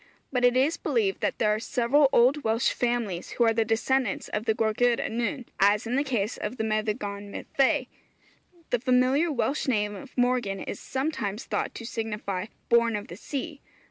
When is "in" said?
5.85-5.95